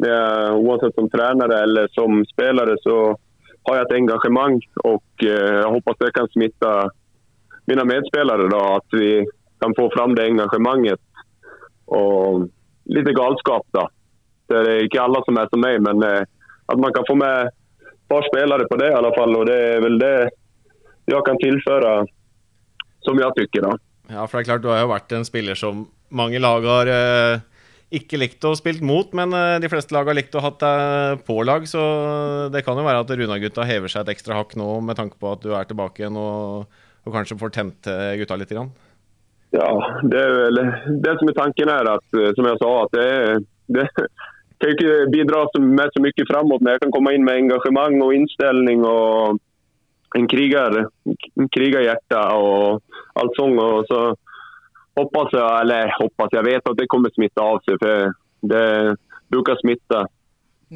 [0.09, 3.19] jag, oavsett som tränare eller som spelare så
[3.63, 6.91] har jag ett engagemang och jeg jag hoppas det kan smitta
[7.67, 8.49] mina medspelare.
[8.49, 9.27] Då, att vi
[9.61, 11.01] kan få fram det engagemanget
[11.85, 12.49] och
[12.85, 13.67] lite galskap.
[13.71, 13.89] Då.
[14.47, 16.29] Det är inte alla som är som mig, men at
[16.67, 19.37] att man kan få med ett par spelare på det i alla fall.
[19.37, 20.31] Och det är väl det
[21.05, 22.07] jag kan tillföra,
[23.01, 23.63] som jag tycker.
[23.63, 23.79] Då.
[24.09, 26.87] Ja, for det er klart, du har jo vært en spiller som mange lag har
[26.91, 27.41] eh,
[27.91, 31.25] ikke likt å spilt mot, men eh, de fleste lag har likt å ha deg
[31.27, 31.83] på lag, så
[32.55, 35.33] det kan jo være at Runa-gutta hever seg et ekstra hakk nå med tanke på
[35.35, 36.71] at du er tilbake igjen og,
[37.03, 38.55] og kanskje får tent eh, gutta litt.
[38.55, 38.71] Grann.
[39.51, 39.71] Ja,
[40.07, 40.63] det er vel
[41.03, 43.09] det som er tanken her, eh, som jeg sa, at det,
[43.75, 43.89] det
[44.61, 46.63] kan ikke bidra med så mye framover.
[46.63, 49.41] men jeg kan komme inn med engasjement og innstilling og
[50.19, 52.83] en kriger, en krigerhjerte og
[53.19, 53.59] allt sånt.
[53.63, 54.01] Og så
[55.01, 58.97] hoppas jag, eller hoppas, jag vet att det kommer smitta av sig, för det
[59.29, 60.07] brukar smitta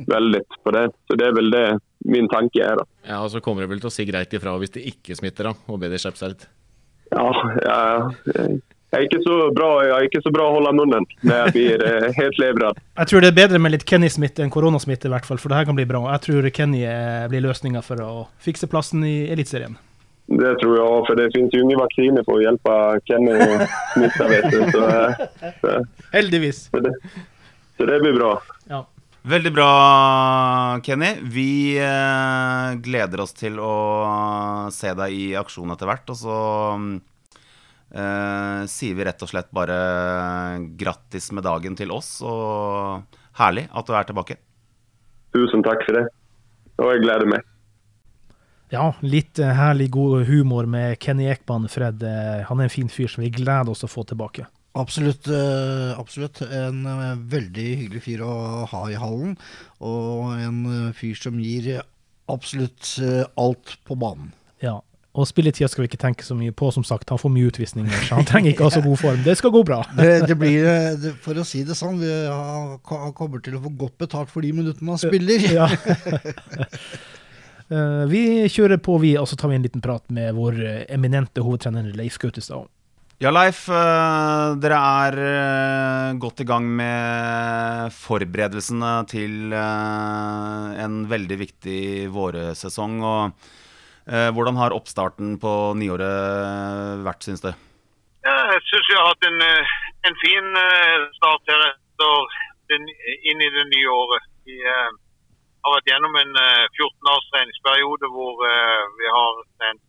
[0.06, 0.90] väldigt på det.
[1.06, 2.76] Så det är väl det min tanke är.
[2.76, 2.84] Då.
[3.08, 5.50] Ja, og så kommer det vel til å si greit ifra hvis det ikke smitter,
[5.50, 6.46] da, og be de skjerpe seg litt.
[7.14, 7.28] Ja,
[7.62, 8.60] jeg,
[8.94, 11.84] er ikke så bra, jeg er ikke så bra å holde munnen når jeg blir
[11.87, 12.80] eh, helt levrad.
[12.98, 15.60] Jeg tror det er bedre med litt Kenny-smitte enn koronasmitte, i hvert fall, for det
[15.60, 16.02] her kan bli bra.
[16.16, 19.78] Jeg tror Kenny eh, blir løsninga for å fikse plassen i Eliteserien.
[20.24, 23.74] Det tror jeg òg, for det finnes jo ingen vacciner for å hjelpe Kenny att
[23.92, 24.28] smitta.
[24.30, 24.58] Vet du.
[24.72, 25.74] Så, eh, så,
[26.14, 26.62] Heldigvis.
[26.72, 26.94] så, det,
[27.76, 28.30] så det blir bra.
[28.70, 28.80] Ja.
[29.24, 29.68] Veldig bra,
[30.84, 31.14] Kenny.
[31.32, 33.74] Vi eh, gleder oss til å
[34.72, 36.08] se deg i aksjon etter hvert.
[36.12, 36.40] Og så
[37.92, 39.78] eh, sier vi rett og slett bare
[40.80, 44.40] grattis med dagen til oss, og herlig at du er tilbake.
[45.37, 46.08] Tusen takk for det.
[46.80, 47.44] Og jeg gleder mig.
[48.74, 52.02] Ja, litt eh, herlig god humor med Kenny Ekman, Fred.
[52.02, 54.46] Eh, Han er en fin fyr som vi gleder oss å få tilbake.
[54.74, 55.28] Absolutt.
[55.30, 56.40] eh, absolutt.
[56.42, 56.80] En
[57.30, 58.32] veldig hyggelig fyr å
[58.72, 59.37] ha i hallen.
[59.80, 61.76] Og en fyr som gir
[62.28, 62.96] absolutt
[63.38, 64.32] alt på banen.
[64.64, 64.80] Ja.
[65.14, 67.12] Og spilletida skal vi ikke tenke så mye på, som sagt.
[67.14, 69.20] Han får mye utvisninger, så han trenger ikke ha så god form.
[69.22, 69.76] Det skal gå bra.
[69.94, 70.66] Det, det blir,
[70.98, 72.80] det, for å si det sånn, vi har-
[73.14, 75.46] kommer til å få godt betalt for de minuttene han spiller.
[75.54, 75.68] Ja.
[77.72, 80.81] Eh, vi kjører på, vi, og så tar vi en liten prat med vår eh,
[80.92, 82.68] eminente hovedtrener Leif Gautestad.
[83.22, 83.64] Ja, Leif.
[83.72, 92.98] eh, Dere er godt i gang med forberedelsene til en veldig viktig vårsesong.
[93.00, 93.53] Og
[94.05, 95.50] hvordan har oppstarten på
[95.81, 97.48] nyåret vært, syns du?
[98.27, 99.40] Ja, jeg syns vi har hatt en,
[100.11, 100.50] en fin
[101.16, 102.37] start her etter
[102.77, 104.29] inn i det nye året.
[104.44, 104.59] Vi
[105.64, 109.85] har vært gjennom en eh, 14 års treningsperiode hvor eh, vi har trent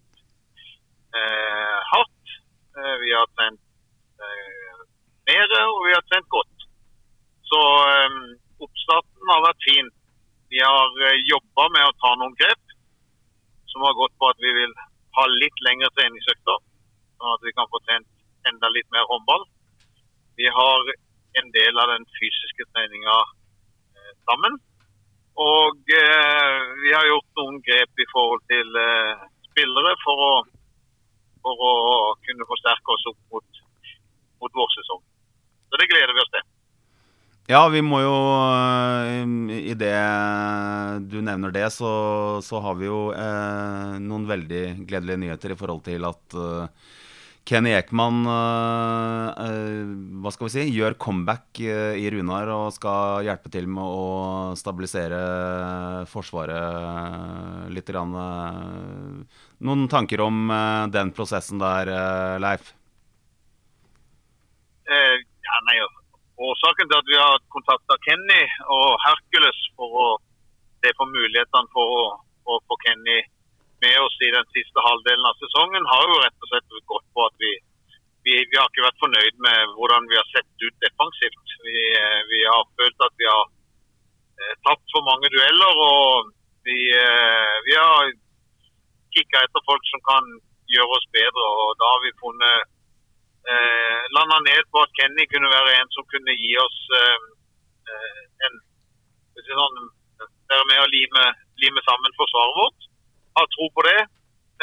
[1.20, 2.36] eh, hardt.
[2.80, 3.62] Eh, vi har trent
[4.24, 4.84] eh,
[5.30, 6.68] mer, og vi har trent godt.
[7.52, 7.62] Så
[7.92, 8.20] eh,
[8.64, 9.92] oppstarten har vært fin.
[10.54, 12.76] Vi har eh, jobba med å ta noen grep
[13.74, 14.76] som har gått på at vi vil
[15.18, 16.62] ha litt lengre treningsøkter,
[17.20, 18.08] sånn at vi kan få trent
[18.48, 19.44] enda litt mer håndball.
[20.40, 20.94] Vi har
[21.42, 24.56] en del av den fysiske treninga eh, sammen.
[25.36, 30.34] Og eh, vi har gjort noen grep i forhold til eh, spillere for å,
[31.44, 31.74] for å
[32.24, 33.64] kunne forsterke oss opp mot,
[34.44, 35.02] mot vårsesong.
[35.70, 36.46] Så det gleder vi oss til.
[37.52, 38.16] Ja, vi må jo
[38.48, 39.22] eh,
[39.70, 39.98] I det
[41.12, 41.92] du nevner det, så,
[42.42, 46.94] så har vi jo eh, noen veldig gledelige nyheter i forhold til at eh,
[47.46, 49.82] Kenny Ekman eh, eh,
[50.18, 54.56] hva skal vi si, gjør comeback eh, i Runar og skal hjelpe til med å
[54.58, 55.20] stabilisere
[56.10, 57.86] Forsvaret litt.
[57.86, 58.16] Grann,
[59.62, 60.50] noen tanker om
[60.90, 61.92] den prosessen der,
[62.42, 62.72] Leif?
[64.90, 65.78] Eh, ja, nei,
[66.42, 68.42] Årsaken til at vi har kontakta Kenny
[68.74, 70.08] og Hercules for å
[70.82, 72.18] se på mulighetene for
[72.50, 73.22] å få Kenny
[73.86, 77.26] med oss i den siste halvdelen av sesongen, har jo rett og slett gått på
[77.28, 77.52] at vi,
[78.28, 81.56] vi, vi har ikke vært fornøyd med hvordan vi har sett ut defensivt.
[81.68, 83.46] Vi, eh, vi har følt at vi har
[84.42, 86.32] eh, tapt for mange dueller, og
[86.68, 88.14] vi, eh, vi har
[89.16, 90.32] kikka etter folk som kan
[90.74, 91.46] gjøre oss bedre.
[91.64, 92.58] og Da har vi funnet
[93.52, 97.20] eh, landa ned på at Kenny kunne være en som kunne gi oss eh,
[98.48, 98.64] en
[99.52, 99.86] sånn,
[100.46, 101.22] Være med å lime,
[101.58, 102.84] lime sammen forsvaret vårt.
[103.36, 104.00] Har tro på det.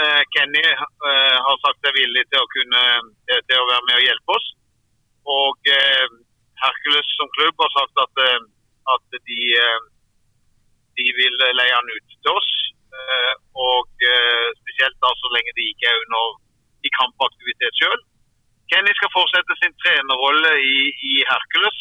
[0.00, 2.84] Eh, Kenny eh, har sagt seg villig til å kunne
[3.28, 4.46] til, å være med og hjelpe oss.
[5.28, 6.14] Og eh,
[6.62, 8.22] Hercules som klubb har sagt at,
[8.94, 9.40] at de,
[10.96, 12.50] de vil leie han ut til oss.
[13.58, 14.04] Og
[14.60, 16.36] spesielt da så lenge de ikke er under
[16.86, 18.00] i kampaktivitet sjøl.
[18.70, 20.76] Kenny skal fortsette sin trenerrolle i,
[21.10, 21.80] i Hercules.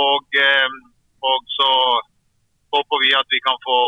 [0.00, 0.40] Og,
[1.30, 1.70] og, så
[2.74, 3.78] håper vi at vi kan få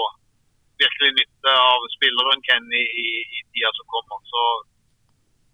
[0.80, 4.18] virkelig nytte av spilleren Kenny i, i tida som kommer.
[4.32, 4.42] Så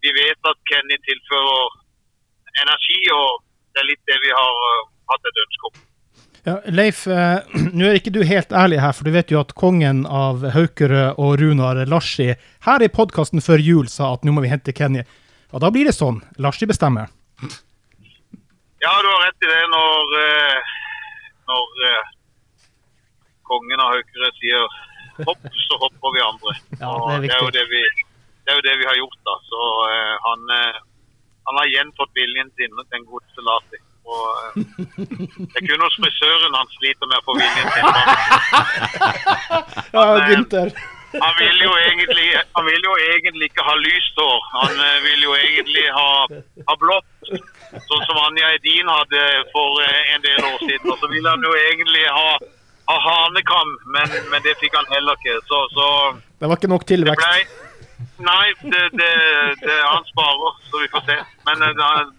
[0.05, 1.77] vi vet at Kenny tilfører
[2.63, 5.85] energi, og det er litt det vi har uh, hatt et ønske om.
[6.47, 7.39] Ja, Leif, eh,
[7.77, 11.19] nå er ikke du helt ærlig her, for du vet jo at kongen av Haukerød
[11.19, 12.31] og Runar Larsi
[12.65, 15.03] her i podkasten før jul sa at nå må vi hente Kenny.
[15.51, 16.21] Og da blir det sånn.
[16.39, 17.09] Larsi bestemmer.
[18.79, 19.63] Ja, du har rett i det.
[19.73, 20.73] Når, eh,
[21.51, 22.11] når eh,
[23.49, 24.77] kongen av Haukerød sier
[25.27, 26.53] hopp, så hopper vi andre.
[26.83, 27.83] Ja, det, er det, er det, vi,
[28.43, 29.19] det, er jo det vi har gjort.
[29.29, 29.35] da.
[29.49, 30.79] Så uh, han, uh,
[31.49, 33.81] han, har igjen fått viljen sin til en god Selati.
[34.09, 34.51] Og uh,
[35.49, 37.85] det er kun hos frisøren han sliter med å få viljen sin.
[39.97, 40.73] ja, Gunther.
[41.13, 44.41] Han vil, jo egentlig, han vil jo egentlig ikke ha lyst hår.
[44.55, 46.09] Han eh, vil jo egentlig ha,
[46.69, 47.31] ha blått,
[47.89, 50.91] sånn som Anja Edin hadde for eh, en del år siden.
[50.93, 52.27] Og så vil han jo egentlig ha,
[52.89, 55.35] ha hanekam, men, men, det fikk han heller ikke.
[55.49, 55.87] Så, så
[56.41, 57.27] Det var ikke nok tilvekst?
[57.27, 57.67] Ble,
[58.25, 59.11] nei, det, det,
[59.61, 61.19] det, han sparer, så vi får se.
[61.49, 62.09] Men det, han,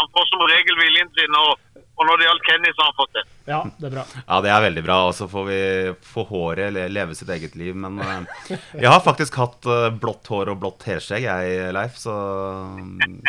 [0.00, 1.40] han får som regel viljen sin.
[1.44, 1.56] og
[1.98, 3.22] og når det gjaldt Kenny, så har han fått det.
[3.48, 4.02] Ja, det er bra.
[4.20, 4.98] Ja, det er veldig bra.
[5.08, 5.58] Og så får vi
[6.06, 7.74] få håret leve sitt eget liv.
[7.74, 11.98] Men uh, jeg har faktisk hatt uh, blått hår og blått heskjegg, jeg, Leif.
[11.98, 12.14] Så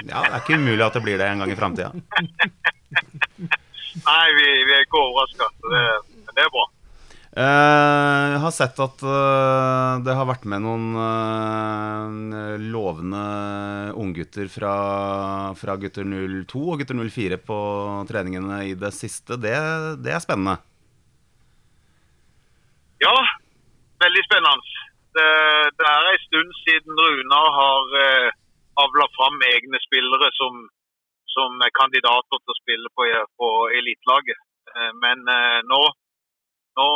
[0.06, 1.90] ja, det er ikke umulig at det blir det en gang i framtida.
[4.06, 5.50] Nei, vi, vi, er ikke overraska.
[5.66, 5.84] Det,
[6.30, 6.68] det er bra.
[7.30, 13.22] Eh, jeg har sett at uh, det har vært med noen uh, lovende
[13.94, 14.74] unggutter fra,
[15.60, 17.60] fra gutter 02 og gutter 04 på
[18.10, 19.38] treningene i det siste.
[19.38, 19.54] Det,
[20.02, 20.58] det er spennende?
[23.06, 23.13] Ja,
[24.02, 24.76] veldig spennende.
[25.13, 25.30] Det,
[25.78, 28.28] det er en stund siden Runar har uh,
[28.82, 30.65] avla fram egne spillere som,
[31.30, 33.06] som, er kandidater til å spille på,
[33.38, 34.46] på elitelaget.
[35.02, 35.80] Men eh, nå
[36.80, 36.89] nå,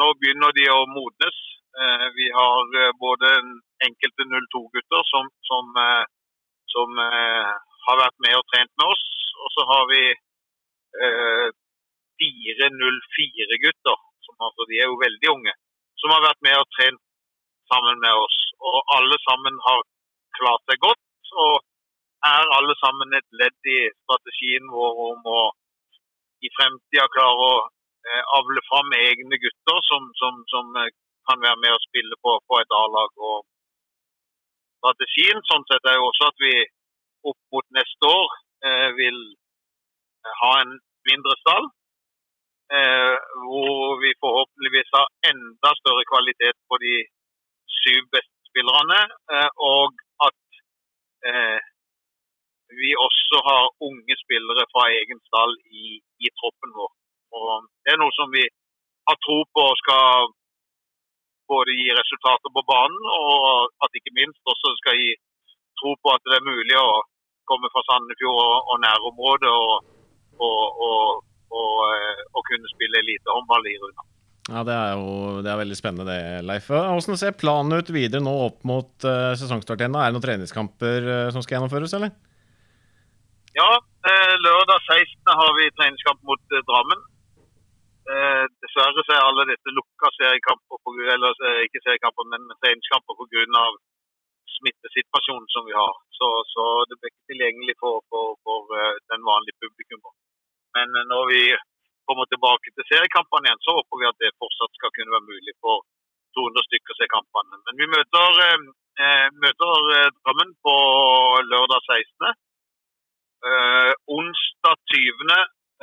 [0.00, 1.38] nå, begynner de å modnes.
[1.82, 3.32] Eh, vi har eh, både
[3.86, 6.04] enkelte 02-gutter som, som, eh,
[6.74, 7.02] som,
[7.88, 9.04] har vært med og trent med oss.
[9.44, 10.02] Og så har vi
[12.18, 13.98] fire 04-gutter,
[14.46, 15.54] altså, de er jo veldig unge,
[16.00, 17.00] som har vært med og trent
[17.70, 18.38] sammen med oss.
[18.58, 19.84] Og alle sammen har
[20.40, 21.32] klart seg godt.
[21.44, 21.54] Og
[22.26, 25.40] er alle sammen et ledd i strategien vår om å
[26.42, 27.54] i fremtida klare å
[28.38, 30.90] avle fram egne gutter som, som, som, eh,
[31.28, 33.10] kan være med og spille på, på et A-lag.
[33.30, 33.38] og
[34.80, 36.54] Strategien sånn sett er jo også at vi
[37.30, 38.28] opp mot neste år
[38.68, 39.18] eh, vil
[40.42, 40.72] ha en
[41.10, 41.68] mindre stall.
[42.78, 43.16] Eh,
[43.48, 46.94] hvor vi forhåpentligvis har enda større kvalitet på de
[47.80, 49.00] syv beste spillerne.
[49.34, 49.92] Eh, og
[50.28, 50.40] at
[51.30, 51.58] eh,
[52.80, 55.86] vi også har unge spillere fra egen stall i,
[56.24, 56.92] i troppen vår.
[57.36, 58.44] Og det er noe som vi
[59.08, 60.32] har tro på skal
[61.48, 65.14] både gi resultater på banen, og at ikke minst også skal gi
[65.80, 67.00] tro på at det er mulig å
[67.48, 69.72] komme fra Sandefjord og, og nærområdet og,
[70.44, 71.24] og,
[71.56, 74.04] og, eh, kunne spille elitehåndball i Runa.
[74.48, 76.70] Ja, Det er jo det er veldig spennende, det, Leif.
[76.72, 79.96] Hvordan ser planen ut videre nå opp mot uh, sesongstart igjen?
[79.96, 82.14] Er det noen treningskamper uh, som skal gjennomføres, eller?
[83.58, 83.70] Ja,
[84.10, 85.36] eh, lørdag 16.
[85.40, 87.00] har vi treningskamp mot eh, Drammen.
[88.08, 93.18] Eh, dessverre så er alle dette lukka seriekamper, på, eller eh, ikke seriekamper, men treningskamper
[93.18, 93.64] pga.
[94.58, 95.94] smittesituasjonen som vi har.
[96.18, 100.00] Så, så det blir ikke tilgjengelig for, for, for eh, den vanlige publikum.
[100.76, 101.42] Men eh, når vi
[102.08, 105.54] kommer tilbake til seriekampene igjen, så håper vi at det fortsatt skal kunne være mulig
[105.60, 105.84] for
[106.38, 107.60] 200 stykker å se kampene.
[107.66, 108.40] Men vi møter,
[109.04, 109.74] eh, møter
[110.22, 110.76] Drammen på
[111.52, 112.32] lørdag 16.
[113.52, 115.36] Eh, onsdag 20.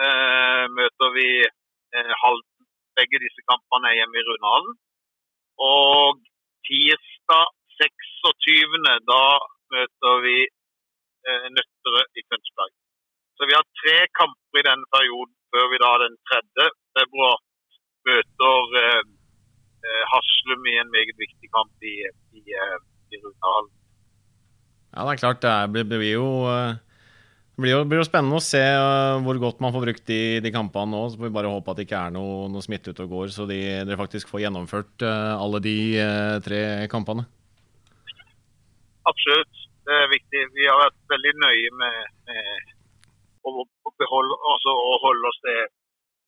[0.06, 1.30] Eh, møter vi
[2.24, 2.68] Halden.
[2.98, 4.76] Begge disse kampene er hjemme i Rundhallen.
[5.70, 6.22] Og
[6.68, 7.46] tirsdag
[7.80, 8.80] 26.
[9.12, 9.24] da
[9.74, 10.38] møter vi
[11.28, 12.74] eh, Nøtterøy i Tønsberg.
[13.36, 16.68] Så vi har tre kamper i denne perioden før vi da den 3.
[16.98, 17.38] februar
[18.08, 19.02] møter eh,
[19.88, 21.96] eh, Haslum i en meget viktig kamp i,
[22.40, 22.78] i, eh,
[23.14, 23.74] i Runhallen.
[24.96, 25.46] Ja, det er klart.
[25.76, 26.78] Det blir, jo eh,
[27.56, 30.42] det blir jo, blir jo spennende å se eh, hvor godt man får brukt de,
[30.44, 31.06] de kampene nå.
[31.08, 33.32] Så får vi bare håpe at det ikke er noe, noe smitte ute og går,
[33.32, 36.60] så de, dere faktisk får gjennomført uh, alle de uh, tre
[36.92, 37.24] kampene.
[39.08, 39.64] Absolutt.
[39.88, 40.44] Det er viktig.
[40.58, 42.76] Vi har vært veldig nøye med, med
[43.48, 43.66] å,
[44.04, 45.66] beholde, altså, å holde oss til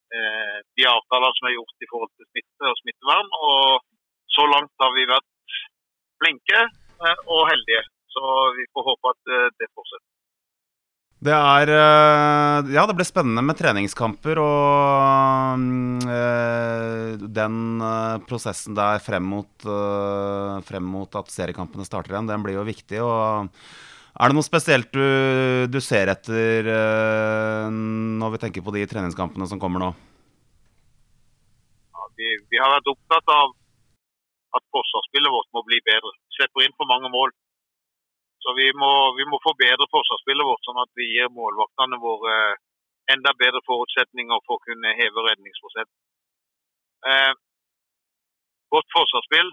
[0.08, 3.34] de avtaler som er gjort i forhold til smitte og smittevern.
[3.50, 3.82] Og
[4.32, 5.58] så langt har vi vært
[6.22, 6.62] flinke
[7.26, 7.82] og heldige.
[8.14, 10.07] Så vi får håpe at det fortsetter.
[11.18, 15.64] Det er eh, Ja, det blir spennende med treningskamper og
[16.06, 22.46] eh, den eh, prosessen der frem mot, øh, frem mot at seriekampene starter igjen, den
[22.46, 23.02] blir jo viktig.
[23.02, 23.50] og
[24.18, 25.02] er det noe spesielt du,
[25.70, 27.66] du ser etter øh,
[28.22, 29.90] når vi tenker på de treningskampene som kommer nå?
[31.94, 33.58] Ja, vi, vi har vært opptatt av
[34.58, 36.14] at forsvarsspillet vårt må bli bedre.
[36.38, 37.34] Slipper inn for mange mål.
[38.44, 42.36] Så vi må, vi må forbedre forsvarsspillet vårt, sånn at vi gir målvaktene våre
[43.14, 45.96] enda bedre forutsetninger for å kunne heve redningsprosenten.
[47.12, 47.34] Eh,
[48.74, 49.50] vårt forsvarsspill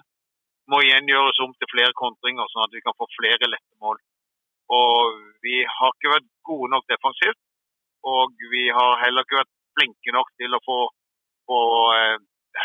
[0.73, 4.01] må igjen gjøres om til flere kontringer, sånn at vi kan få flere lette mål.
[4.75, 7.41] Og vi har ikke vært gode nok defensivt,
[8.15, 10.79] og vi har heller ikke vært flinke nok til å få,
[11.49, 11.61] få
[11.99, 12.17] eh,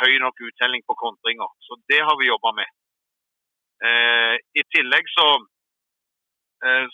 [0.01, 1.49] høy nok uttelling på kontringer.
[1.65, 2.69] Så det har vi jobba med.
[3.83, 5.47] Eh, I tillegg så, eh,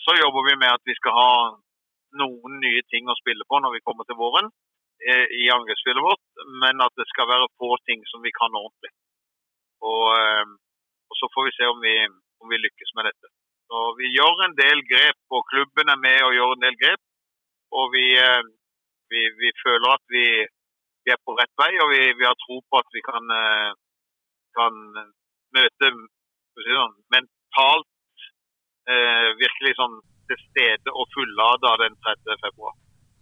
[0.04, 1.30] så jobber vi med at vi skal ha
[2.20, 4.48] noen nye ting å spille på når vi kommer til våren
[5.02, 6.22] eh, i angrepsspillet vårt,
[6.62, 8.92] men at det skal være få ting som vi kan ordentlig.
[9.84, 10.46] Og, eh,
[11.10, 11.96] og så får vi se om vi,
[12.42, 13.32] om vi lykkes med dette.
[13.66, 17.02] Så vi gjør en del grep, og klubben er med og gjør en del grep.
[17.76, 18.44] Og vi, eh,
[19.12, 20.26] vi, vi føler at vi,
[21.06, 23.74] er på rett vei, og vi, har tro på at vi kan, eh,
[24.58, 24.78] kan
[25.54, 25.90] møte
[26.66, 27.86] sånn, mentalt
[28.90, 29.96] eh, virkelig sånn
[30.26, 32.36] til stede og fullada den 3.
[32.42, 32.74] februar.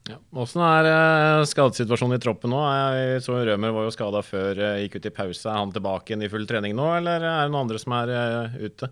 [0.09, 0.19] Ja.
[0.37, 2.61] Åssen er eh, skadesituasjonen i troppen nå?
[2.61, 5.49] Jeg så Rømer var jo skada før eh, gikk ut i pause.
[5.49, 8.13] Er han tilbake igjen i full trening nå, eller er det noen andre som er
[8.13, 8.91] eh, ute?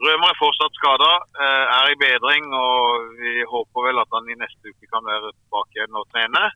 [0.00, 1.10] Rømer er fortsatt skada,
[1.44, 5.76] er i bedring, og vi håper vel at han i neste uke kan være tilbake
[5.76, 6.46] igjen og trene.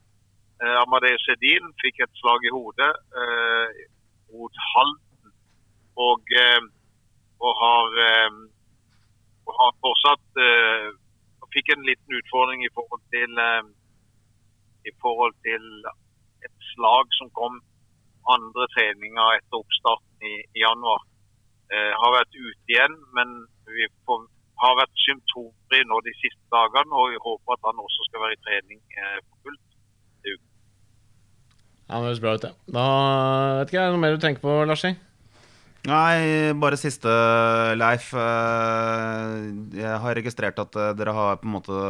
[0.62, 3.84] Eh, Amadeus Sedin fikk et slag i hodet eh,
[4.32, 5.32] mot Halden,
[5.98, 6.60] og, eh,
[7.44, 8.36] og, har, eh,
[9.46, 10.92] og har fortsatt eh,
[11.54, 13.64] fikk en liten utfordring i forhold til eh,
[14.90, 15.64] i forhold til
[16.46, 17.60] et slag som kom
[18.34, 21.00] andre treninger etter oppstarten i, i januar
[21.72, 23.32] eh, har vært ute igjen, men
[23.68, 24.26] vi får,
[24.62, 26.92] har vært symptomfri nå de siste dagene.
[27.00, 29.62] Og vi håper at han også skal være i trening eh, for fullt.
[31.84, 32.52] Ja, Det høres bra ut, det.
[32.74, 32.84] Da
[33.58, 34.94] vet ikke, jeg, noe mer du tenker på, Larsi?
[35.84, 37.12] Nei, bare siste,
[37.76, 38.06] Leif.
[38.16, 39.34] Eh,
[39.76, 41.80] Jeg har registrert at eh, dere har på en måte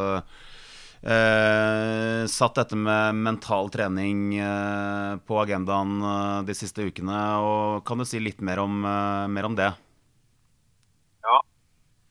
[0.99, 7.21] eh, satt dette med mental trening eh, på agendaen eh, de siste ukene.
[7.39, 9.69] Og kan du si litt mer om, eh, mer om det?
[11.23, 11.37] Ja.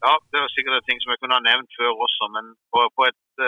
[0.07, 3.11] ja, det er sikkert ting som jeg kunne ha nevnt før også, men på, på
[3.11, 3.45] et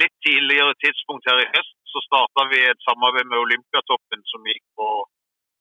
[0.00, 4.64] litt tidligere tidspunkt her i høst så starta vi et samarbeid med Olympiatoppen som gikk
[4.80, 4.88] på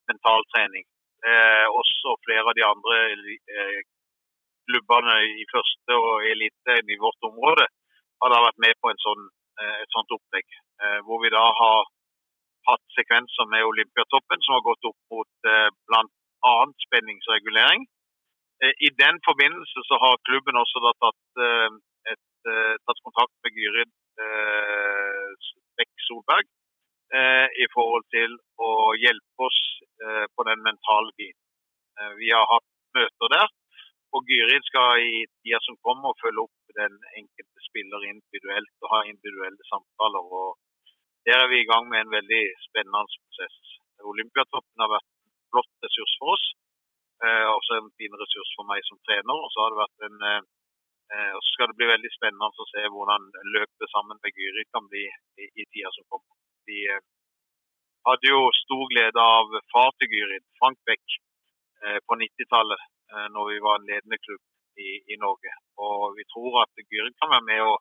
[0.07, 0.87] mentaltrening.
[1.19, 3.79] Eh, også flere av de andre eh,
[4.69, 7.65] klubbene i første og eliteserien i vårt område
[8.21, 9.25] har da vært med på sånn,
[9.59, 10.47] eh, et sånt opplegg.
[10.83, 11.89] Eh, hvor vi da har
[12.69, 16.55] hatt sekvenser med Olympiatoppen som har gått opp mot eh, bl.a.
[16.85, 17.83] spenningsregulering.
[18.63, 21.43] Eh, I den forbindelse så har klubben også da tatt,
[22.13, 22.25] et,
[22.87, 23.91] tatt kontakt med Gyrid
[25.79, 26.47] Bekk Solberg
[27.09, 29.59] i forhold til å hjelpe oss
[30.05, 31.41] eh, på den mentale biten.
[31.99, 33.49] Eh, vi har hatt møter der,
[34.15, 39.01] og Gyrid skal i tida som kommer følge opp den enkelte spiller individuelt og ha
[39.11, 40.31] individuelle samtaler.
[40.41, 40.57] og
[41.27, 43.57] Der er vi i gang med en veldig spennende prosess.
[44.13, 46.45] Olympiatoppen har vært en flott ressurs for oss,
[47.25, 49.37] eh, også en fin ressurs for meg som trener.
[49.43, 50.41] og så har det vært en eh,
[51.13, 54.69] eh, og så skal det bli veldig spennende å se hvordan løpet sammen med Gyrid
[54.73, 55.05] kan bli
[55.43, 56.38] i, i tida som kommer.
[56.67, 57.01] Vi eh,
[58.07, 61.05] hadde jo stor glede av far til Gyrid, Frank Beck,
[61.83, 62.81] eh, på 90-tallet,
[63.13, 64.43] eh, når vi var en ledende klubb
[64.87, 65.53] i, i Norge.
[65.85, 67.77] Og vi tror at Gyrid kan være med og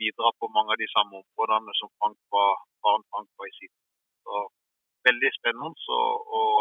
[0.00, 2.52] bidra på mange av de samme områdene som Frank var,
[2.82, 3.74] faren Frank var i sin.
[4.24, 4.46] Så
[5.08, 5.98] veldig spennende Så,
[6.40, 6.58] og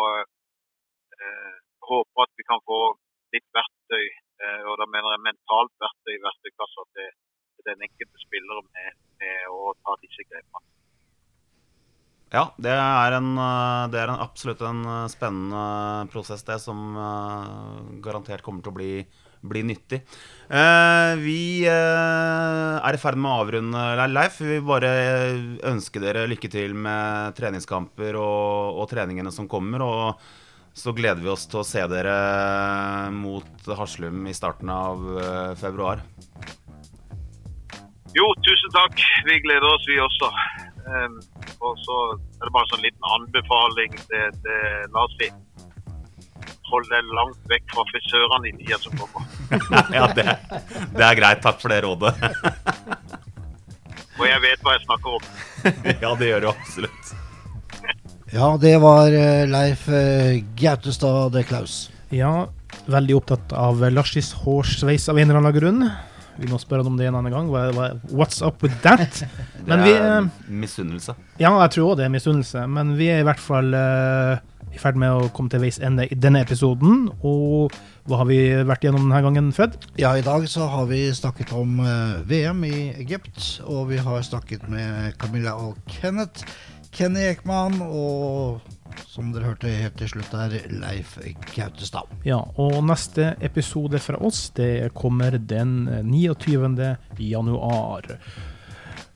[1.23, 1.55] eh,
[1.89, 2.79] håper at vi kan få
[3.33, 4.05] litt verktøy,
[4.43, 7.09] eh, og da mener jeg mentalt verktøy i verktøykassa til,
[7.55, 10.72] til den enkelte spiller med, med å ta disse grepene.
[12.33, 16.95] Ja, det er, en, eh, det er en, absolutt en eh, spennende prosess, det, som
[16.97, 18.93] uh, garantert kommer til å bli,
[19.45, 19.99] bli nyttig.
[21.21, 24.39] Vi er i ferd med å avrunde, Leif.
[24.41, 24.91] Vi bare
[25.69, 29.83] ønske dere lykke til med treningskamper og, og, treningene som kommer.
[29.85, 32.15] Og så gleder vi oss til å se dere
[33.13, 35.05] mot Haslum i starten av
[35.59, 36.05] februar.
[38.13, 39.05] Jo, tusen takk.
[39.27, 40.33] Vi gleder oss, vi også.
[41.63, 45.39] Og så er det bare en sånn liten anbefaling til, til Lars Finn.
[46.71, 49.27] Hold deg langt vekk fra frisørene i tida som kommer.
[49.97, 50.25] ja, det,
[50.95, 51.43] det, er greit.
[51.45, 52.13] Takk for det rådet.
[54.19, 55.27] og jeg vet hva jeg snakker om.
[56.03, 57.13] ja, det gjør du absolutt.
[58.33, 61.85] Ja, det var eh, Leif eh, Gautestad de Klaus.
[62.09, 62.47] Ja,
[62.89, 65.85] veldig opptatt av Larsis hårsveis av en eller annen grunn.
[66.39, 67.51] Vi må spørre om det en annen gang.
[68.11, 69.23] What's up with that?
[69.65, 71.15] det er vi, uh, misunnelse.
[71.39, 72.65] Ja, jeg tror òg det er misunnelse.
[72.67, 74.41] Men vi er i hvert fall uh,
[74.73, 77.07] i ferd med å komme til veis ende i denne episoden.
[77.21, 77.73] Og
[78.09, 79.77] hva har vi vært gjennom denne gangen, Fred?
[80.01, 83.59] Ja, i dag så har vi snakket om uh, eh, VM i Egypt.
[83.69, 86.47] Og vi har snakket med Camilla og Kenneth.
[86.93, 88.72] Kenny Ekman og
[89.07, 91.17] som dere hørte helt til slutt, er Leif
[91.53, 92.09] Gautestad.
[92.27, 96.95] Ja, og neste episode fra oss det kommer den 29.
[97.19, 98.09] januar.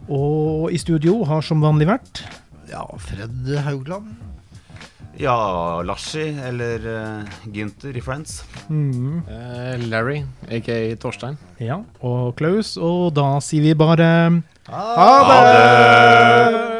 [0.07, 2.23] Og i studio har som vanlig vært
[2.69, 4.15] Ja, Fred Haugland.
[5.17, 8.43] Ja, Larsi eller uh, Gynter i Friends.
[8.69, 9.23] Mm.
[9.25, 10.21] Uh, Larry,
[10.51, 11.39] aka Torstein.
[11.57, 12.75] Ja, og Klaus.
[12.77, 14.43] Og da sier vi bare ha det!
[14.69, 16.76] Ha det!